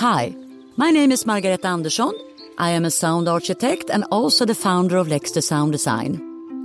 Hi, 0.00 0.34
my 0.78 0.90
name 0.90 1.12
is 1.12 1.26
Margareta 1.26 1.68
Andersson. 1.68 2.14
I 2.56 2.70
am 2.70 2.86
a 2.86 2.90
sound 2.90 3.28
architect 3.28 3.90
and 3.90 4.04
also 4.10 4.46
the 4.46 4.54
founder 4.54 4.96
of 4.96 5.08
Lexter 5.08 5.42
Sound 5.42 5.72
Design. 5.72 6.14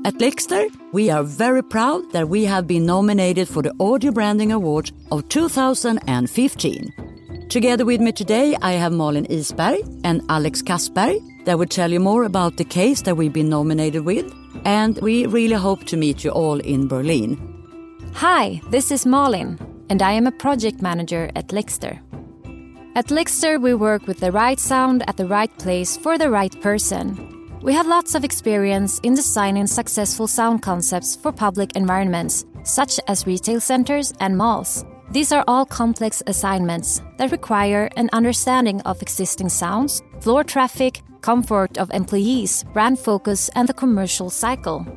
At 0.06 0.14
Lexter, 0.20 0.70
we 0.94 1.10
are 1.10 1.22
very 1.22 1.62
proud 1.62 2.10
that 2.14 2.30
we 2.30 2.46
have 2.46 2.66
been 2.66 2.86
nominated 2.86 3.50
for 3.50 3.62
the 3.62 3.74
Audio 3.78 4.14
Branding 4.14 4.54
Award 4.54 4.92
of 5.12 5.28
2015. 5.28 6.94
Together 7.50 7.84
with 7.84 8.00
me 8.00 8.14
today, 8.14 8.56
I 8.62 8.72
have 8.72 8.94
Malin 8.94 9.26
Isberg 9.26 9.84
and 10.06 10.22
Alex 10.30 10.62
Kasper 10.62 11.16
that 11.44 11.60
will 11.60 11.66
tell 11.66 11.92
you 11.92 12.00
more 12.00 12.24
about 12.24 12.56
the 12.56 12.64
case 12.64 13.02
that 13.02 13.18
we've 13.18 13.34
been 13.34 13.50
nominated 13.50 14.06
with. 14.06 14.34
And 14.64 14.98
we 15.00 15.26
really 15.26 15.58
hope 15.58 15.84
to 15.88 15.98
meet 15.98 16.24
you 16.24 16.32
all 16.32 16.62
in 16.62 16.88
Berlin. 16.88 17.38
Hi, 18.14 18.62
this 18.70 18.92
is 18.92 19.06
Malin, 19.06 19.60
and 19.90 20.02
I 20.02 20.14
am 20.14 20.26
a 20.26 20.32
project 20.32 20.82
manager 20.82 21.30
at 21.36 21.50
Lexter. 21.50 22.00
At 22.98 23.08
Lexter, 23.08 23.62
we 23.62 23.74
work 23.74 24.08
with 24.08 24.22
the 24.22 24.32
right 24.32 24.58
sound 24.58 25.04
at 25.10 25.18
the 25.18 25.26
right 25.26 25.52
place 25.58 25.98
for 25.98 26.18
the 26.18 26.30
right 26.30 26.62
person. 26.62 27.60
We 27.62 27.74
have 27.74 27.88
lots 27.88 28.16
of 28.16 28.24
experience 28.24 29.00
in 29.00 29.16
designing 29.16 29.68
successful 29.68 30.28
sound 30.28 30.62
concepts 30.62 31.14
for 31.14 31.34
public 31.34 31.76
environments, 31.76 32.46
such 32.64 32.98
as 33.10 33.28
retail 33.28 33.60
centers 33.60 34.14
and 34.22 34.38
malls. 34.38 34.86
These 35.12 35.34
are 35.34 35.44
all 35.46 35.66
complex 35.66 36.24
assignments 36.26 37.02
that 37.18 37.34
require 37.34 37.90
an 37.98 38.10
understanding 38.14 38.80
of 38.84 39.02
existing 39.02 39.50
sounds, 39.50 40.02
floor 40.22 40.46
traffic, 40.46 41.02
comfort 41.20 41.78
of 41.78 41.92
employees, 41.92 42.64
brand 42.72 42.98
focus, 42.98 43.50
and 43.56 43.68
the 43.68 43.74
commercial 43.74 44.30
cycle. 44.30 44.88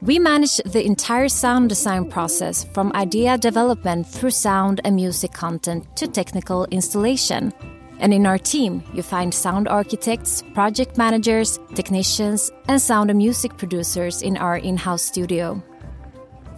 We 0.00 0.20
manage 0.20 0.58
the 0.58 0.84
entire 0.84 1.28
sound 1.28 1.70
design 1.70 2.08
process 2.08 2.62
from 2.72 2.92
idea 2.94 3.36
development 3.36 4.06
through 4.06 4.30
sound 4.30 4.80
and 4.84 4.94
music 4.94 5.32
content 5.32 5.96
to 5.96 6.06
technical 6.06 6.66
installation. 6.66 7.52
And 7.98 8.14
in 8.14 8.24
our 8.24 8.38
team, 8.38 8.84
you 8.94 9.02
find 9.02 9.34
sound 9.34 9.66
architects, 9.66 10.44
project 10.54 10.96
managers, 10.96 11.58
technicians, 11.74 12.52
and 12.68 12.80
sound 12.80 13.10
and 13.10 13.18
music 13.18 13.56
producers 13.56 14.22
in 14.22 14.36
our 14.36 14.58
in 14.58 14.76
house 14.76 15.02
studio. 15.02 15.60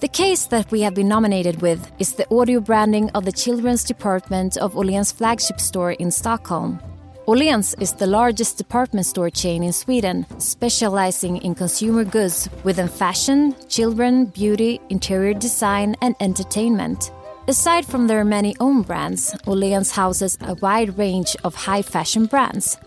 The 0.00 0.08
case 0.08 0.44
that 0.46 0.70
we 0.70 0.82
have 0.82 0.94
been 0.94 1.08
nominated 1.08 1.62
with 1.62 1.90
is 1.98 2.12
the 2.12 2.26
audio 2.34 2.60
branding 2.60 3.08
of 3.10 3.24
the 3.24 3.32
children's 3.32 3.84
department 3.84 4.58
of 4.58 4.74
Åhléns 4.74 5.14
flagship 5.14 5.60
store 5.60 5.92
in 5.92 6.10
Stockholm. 6.10 6.78
Åhléns 7.26 7.74
is 7.80 7.92
the 7.92 8.06
largest 8.06 8.56
department 8.56 9.06
store 9.06 9.30
chain 9.30 9.62
in 9.62 9.72
Sweden, 9.72 10.26
specializing 10.38 11.36
in 11.42 11.54
consumer 11.54 12.02
goods 12.02 12.48
within 12.64 12.88
fashion, 12.88 13.54
children, 13.68 14.24
beauty, 14.24 14.80
interior 14.88 15.34
design, 15.34 15.94
and 16.00 16.14
entertainment. 16.20 17.12
Aside 17.46 17.84
from 17.84 18.06
their 18.06 18.24
many 18.24 18.56
own 18.58 18.82
brands, 18.82 19.34
Åhléns 19.46 19.92
houses 19.92 20.38
a 20.40 20.54
wide 20.62 20.96
range 20.98 21.36
of 21.44 21.54
high 21.54 21.82
fashion 21.82 22.24
brands. 22.24 22.78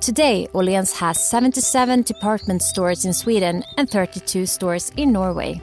Today, 0.00 0.48
Åhléns 0.54 0.92
has 0.98 1.18
77 1.22 2.02
department 2.02 2.62
stores 2.62 3.04
in 3.04 3.12
Sweden 3.12 3.64
and 3.76 3.88
32 3.88 4.46
stores 4.46 4.92
in 4.96 5.12
Norway. 5.12 5.60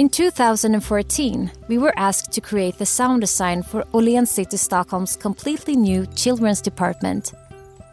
In 0.00 0.08
2014, 0.08 1.50
we 1.68 1.76
were 1.76 1.92
asked 1.98 2.32
to 2.32 2.40
create 2.40 2.78
the 2.78 2.86
sound 2.86 3.20
design 3.20 3.62
for 3.62 3.82
Åhléns 3.92 4.28
City 4.28 4.56
Stockholm's 4.56 5.14
completely 5.14 5.76
new 5.76 6.06
children's 6.14 6.62
department. 6.62 7.34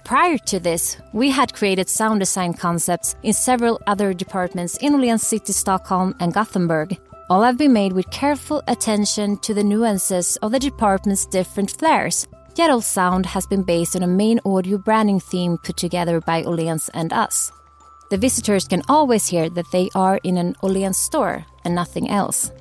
Prior 0.05 0.37
to 0.37 0.57
this, 0.57 0.95
we 1.11 1.29
had 1.29 1.53
created 1.53 1.89
sound 1.89 2.21
design 2.21 2.53
concepts 2.53 3.17
in 3.23 3.33
several 3.33 3.81
other 3.87 4.13
departments 4.13 4.77
in 4.77 4.93
Åhléns 4.93 5.19
City 5.19 5.51
Stockholm 5.51 6.15
and 6.21 6.33
Gothenburg. 6.33 6.97
All 7.29 7.43
have 7.43 7.57
been 7.57 7.73
made 7.73 7.91
with 7.91 8.09
careful 8.09 8.63
attention 8.69 9.35
to 9.39 9.53
the 9.53 9.65
nuances 9.65 10.37
of 10.37 10.53
the 10.53 10.59
department's 10.59 11.25
different 11.25 11.77
flairs. 11.77 12.25
Yet 12.55 12.69
all 12.69 12.79
sound 12.79 13.25
has 13.25 13.45
been 13.45 13.63
based 13.63 13.97
on 13.97 14.03
a 14.03 14.07
main 14.07 14.39
audio 14.45 14.77
branding 14.77 15.19
theme 15.19 15.57
put 15.57 15.75
together 15.75 16.21
by 16.21 16.43
Åhléns 16.43 16.89
and 16.93 17.11
us. 17.11 17.51
The 18.09 18.17
visitors 18.17 18.65
can 18.65 18.81
always 18.87 19.27
hear 19.27 19.49
that 19.49 19.69
they 19.73 19.89
are 19.93 20.21
in 20.23 20.37
an 20.37 20.55
Åhléns 20.63 20.95
store 20.95 21.45
and 21.67 21.75
nothing 21.75 22.09
else. 22.09 22.51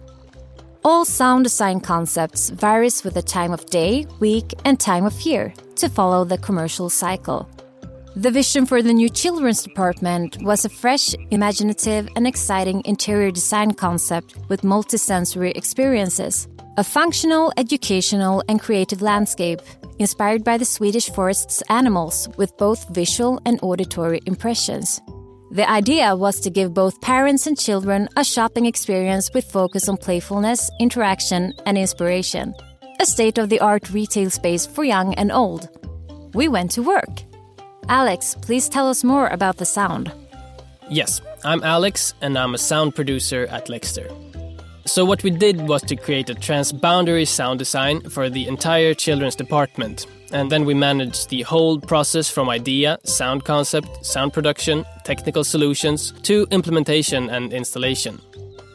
All 0.85 1.05
sound 1.05 1.45
design 1.45 1.81
concepts 1.81 2.51
varies 2.51 3.05
with 3.05 3.15
the 3.15 3.23
time 3.23 3.53
of 3.53 3.67
day, 3.67 4.07
week, 4.21 4.53
and 4.65 4.79
time 4.79 5.07
of 5.07 5.21
year 5.23 5.55
to 5.77 5.89
follow 5.89 6.25
the 6.25 6.39
commercial 6.39 6.91
cycle. 6.91 7.49
The 8.17 8.31
vision 8.31 8.67
for 8.67 8.83
the 8.83 8.93
new 8.93 9.09
children's 9.09 9.63
department 9.63 10.39
was 10.43 10.65
a 10.65 10.69
fresh, 10.69 11.15
imaginative, 11.31 12.09
and 12.17 12.27
exciting 12.27 12.83
interior 12.85 13.31
design 13.31 13.75
concept 13.75 14.35
with 14.49 14.63
multisensory 14.63 15.57
experiences. 15.57 16.49
A 16.79 16.85
functional, 16.85 17.53
educational, 17.57 18.43
and 18.49 18.61
creative 18.61 19.03
landscape 19.03 19.61
inspired 19.99 20.45
by 20.45 20.57
the 20.59 20.65
Swedish 20.65 21.11
forest's 21.11 21.63
animals 21.69 22.29
with 22.37 22.57
both 22.57 22.89
visual 22.95 23.41
and 23.47 23.61
auditory 23.63 24.21
impressions. 24.27 25.01
The 25.53 25.69
idea 25.71 26.17
was 26.17 26.41
to 26.41 26.51
give 26.51 26.75
both 26.75 27.01
parents 27.01 27.47
and 27.47 27.57
children 27.57 28.09
a 28.17 28.25
shopping 28.25 28.67
experience 28.67 29.33
with 29.33 29.45
focus 29.45 29.89
on 29.89 29.97
playfulness, 29.97 30.71
interaction, 30.81 31.55
and 31.65 31.79
inspiration. 31.79 32.53
A 33.01 33.07
state 33.07 33.39
of 33.39 33.49
the 33.49 33.61
art 33.61 33.91
retail 33.91 34.29
space 34.31 34.67
for 34.67 34.83
young 34.83 35.15
and 35.15 35.31
old. 35.31 35.69
We 36.35 36.49
went 36.49 36.73
to 36.73 36.83
work. 36.83 37.23
Alex, 37.89 38.35
please 38.35 38.69
tell 38.69 38.89
us 38.89 39.05
more 39.05 39.29
about 39.29 39.59
the 39.59 39.65
sound. 39.65 40.11
Yes, 40.91 41.21
I'm 41.45 41.63
Alex, 41.63 42.15
and 42.21 42.37
I'm 42.37 42.55
a 42.55 42.59
sound 42.59 42.97
producer 42.97 43.47
at 43.49 43.67
Lexter. 43.67 44.11
So, 44.85 45.05
what 45.05 45.23
we 45.23 45.31
did 45.31 45.69
was 45.69 45.83
to 45.83 45.97
create 45.97 46.29
a 46.29 46.35
transboundary 46.35 47.27
sound 47.27 47.61
design 47.61 48.01
for 48.09 48.29
the 48.29 48.49
entire 48.49 48.95
children's 48.95 49.37
department. 49.37 50.07
And 50.33 50.51
then 50.51 50.65
we 50.65 50.75
manage 50.75 51.27
the 51.29 51.43
whole 51.43 51.81
process 51.81 52.29
from 52.29 52.49
idea, 52.49 52.99
sound 53.05 53.45
concept, 53.45 54.05
sound 54.05 54.33
production, 54.33 54.85
technical 55.05 55.45
solutions, 55.45 56.13
to 56.23 56.47
implementation 56.51 57.31
and 57.31 57.53
installation. 57.53 58.21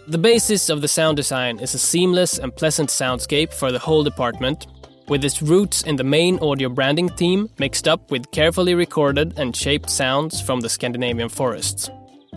The 0.08 0.18
basis 0.18 0.70
of 0.70 0.82
the 0.82 0.88
sound 0.88 1.18
design 1.18 1.60
is 1.60 1.74
a 1.74 1.80
seamless 1.80 2.38
and 2.38 2.56
pleasant 2.56 2.90
soundscape 2.90 3.54
for 3.54 3.72
the 3.72 3.80
whole 3.80 4.04
department, 4.04 4.68
with 5.08 5.26
its 5.26 5.42
roots 5.42 5.84
in 5.84 5.98
the 5.98 6.04
main 6.04 6.40
audio 6.40 6.70
branding 6.70 7.10
theme 7.10 7.50
mixed 7.60 7.88
up 7.88 8.12
with 8.12 8.32
carefully 8.32 8.76
recorded 8.76 9.38
and 9.38 9.56
shaped 9.56 9.90
sounds 9.90 10.42
from 10.42 10.62
the 10.62 10.70
Scandinavian 10.70 11.30
forests 11.30 11.90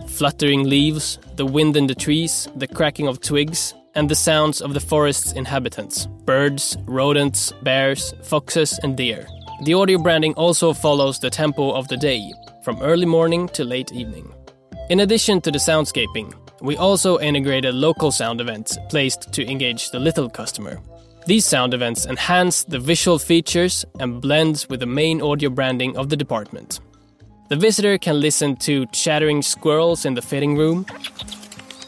fluttering 0.07 0.63
leaves, 0.63 1.19
the 1.35 1.45
wind 1.45 1.75
in 1.75 1.87
the 1.87 1.95
trees, 1.95 2.47
the 2.55 2.67
cracking 2.67 3.07
of 3.07 3.21
twigs, 3.21 3.73
and 3.95 4.09
the 4.09 4.15
sounds 4.15 4.61
of 4.61 4.73
the 4.73 4.79
forest's 4.79 5.31
inhabitants 5.33 6.07
birds, 6.25 6.77
rodents, 6.85 7.51
bears, 7.63 8.13
foxes, 8.23 8.79
and 8.83 8.97
deer. 8.97 9.27
The 9.63 9.73
audio 9.73 9.97
branding 9.97 10.33
also 10.33 10.73
follows 10.73 11.19
the 11.19 11.29
tempo 11.29 11.71
of 11.71 11.87
the 11.87 11.97
day, 11.97 12.33
from 12.63 12.81
early 12.81 13.05
morning 13.05 13.47
to 13.49 13.63
late 13.63 13.91
evening. 13.93 14.33
In 14.89 14.99
addition 14.99 15.41
to 15.41 15.51
the 15.51 15.59
soundscaping, 15.59 16.33
we 16.61 16.77
also 16.77 17.19
integrated 17.19 17.73
local 17.73 18.11
sound 18.11 18.41
events 18.41 18.77
placed 18.89 19.31
to 19.33 19.49
engage 19.49 19.91
the 19.91 19.99
little 19.99 20.29
customer. 20.29 20.81
These 21.25 21.45
sound 21.45 21.73
events 21.73 22.05
enhance 22.05 22.63
the 22.63 22.79
visual 22.79 23.17
features 23.17 23.85
and 23.99 24.21
blends 24.21 24.69
with 24.69 24.79
the 24.79 24.85
main 24.85 25.21
audio 25.21 25.49
branding 25.49 25.97
of 25.97 26.09
the 26.09 26.17
department. 26.17 26.79
The 27.49 27.55
visitor 27.55 27.97
can 27.97 28.19
listen 28.19 28.55
to 28.57 28.87
chattering 28.87 29.41
squirrels 29.41 30.05
in 30.05 30.15
the 30.15 30.21
fitting 30.21 30.57
room, 30.57 30.85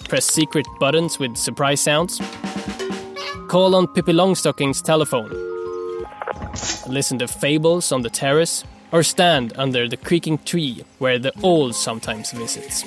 press 0.08 0.26
secret 0.26 0.66
buttons 0.80 1.20
with 1.20 1.38
surprise 1.38 1.82
sounds, 1.82 2.22
call 3.48 3.76
on 3.76 3.88
Pippi 3.88 4.14
Longstocking's 4.14 4.82
telephone, 4.82 5.30
listen 6.88 7.20
to 7.20 7.28
fables 7.28 7.92
on 7.92 8.02
the 8.02 8.10
terrace, 8.10 8.64
or 8.92 9.04
stand 9.04 9.54
under 9.58 9.88
the 9.88 9.98
creaking 9.98 10.38
tree 10.40 10.84
where 11.00 11.20
the 11.20 11.34
owl 11.44 11.74
sometimes 11.74 12.32
visits. 12.32 12.84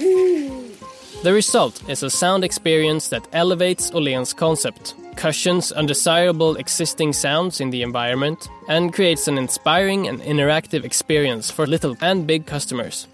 The 1.22 1.32
result 1.32 1.88
is 1.88 2.02
a 2.02 2.10
sound 2.10 2.44
experience 2.44 3.08
that 3.08 3.28
elevates 3.32 3.90
Åhléns 3.90 4.34
concept 4.34 4.94
cushions 5.20 5.70
undesirable 5.72 6.56
existing 6.56 7.12
sounds 7.12 7.60
in 7.60 7.68
the 7.70 7.82
environment, 7.82 8.48
and 8.68 8.92
creates 8.92 9.28
an 9.28 9.36
inspiring 9.36 10.08
and 10.08 10.20
interactive 10.20 10.82
experience 10.84 11.50
for 11.50 11.66
little 11.66 11.94
and 12.00 12.26
big 12.26 12.46
customers. 12.46 13.06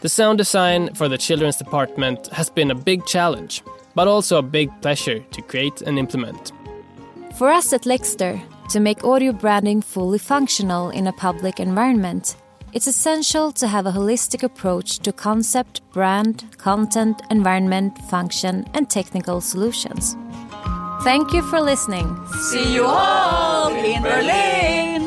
The 0.00 0.08
sound 0.08 0.38
design 0.38 0.94
for 0.94 1.08
the 1.08 1.18
children's 1.18 1.56
department 1.56 2.28
has 2.28 2.48
been 2.48 2.70
a 2.70 2.74
big 2.74 3.04
challenge, 3.04 3.64
but 3.96 4.06
also 4.06 4.38
a 4.38 4.42
big 4.42 4.70
pleasure 4.80 5.18
to 5.18 5.42
create 5.42 5.82
and 5.82 5.98
implement. 5.98 6.52
For 7.36 7.50
us 7.50 7.72
at 7.72 7.82
Lexter, 7.82 8.40
to 8.70 8.80
make 8.80 9.02
audio 9.02 9.32
branding 9.32 9.82
fully 9.82 10.18
functional 10.18 10.90
in 10.90 11.08
a 11.08 11.12
public 11.12 11.58
environment, 11.58 12.36
it's 12.72 12.86
essential 12.86 13.50
to 13.52 13.66
have 13.66 13.86
a 13.86 13.92
holistic 13.92 14.44
approach 14.44 15.00
to 15.00 15.12
concept, 15.12 15.80
brand, 15.90 16.44
content, 16.58 17.20
environment, 17.30 17.98
function, 18.10 18.66
and 18.74 18.88
technical 18.88 19.40
solutions. 19.40 20.16
Thank 21.02 21.32
you 21.32 21.42
for 21.42 21.60
listening. 21.60 22.16
See 22.50 22.74
you 22.74 22.84
all 22.84 23.74
in 23.74 24.02
Berlin! 24.02 24.97